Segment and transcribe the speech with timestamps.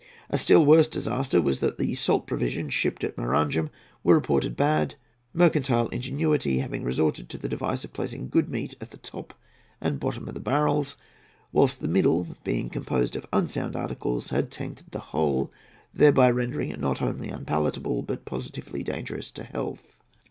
[0.31, 3.69] A still worse disaster was that the salt provisions shipped at Maranham
[4.03, 4.95] were reported bad,
[5.31, 9.35] mercantile ingenuity having resorted to the device of placing good meat at the top
[9.79, 10.97] and bottom of the barrels,
[11.51, 15.51] whilst the middle, being composed of unsound articles, had tainted the whole,
[15.93, 19.83] thereby rendering it not only unpalatable but positively dangerous to health.